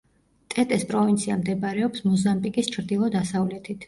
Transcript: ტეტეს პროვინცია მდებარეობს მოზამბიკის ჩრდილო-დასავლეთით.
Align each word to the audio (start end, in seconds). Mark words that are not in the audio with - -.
ტეტეს 0.53 0.85
პროვინცია 0.91 1.35
მდებარეობს 1.41 2.05
მოზამბიკის 2.07 2.71
ჩრდილო-დასავლეთით. 2.77 3.79